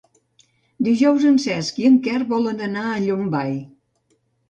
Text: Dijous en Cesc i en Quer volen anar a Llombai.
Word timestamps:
Dijous 0.87 1.27
en 1.33 1.37
Cesc 1.45 1.79
i 1.83 1.87
en 1.91 2.01
Quer 2.09 2.25
volen 2.35 2.67
anar 2.71 2.89
a 2.89 2.99
Llombai. 3.07 3.57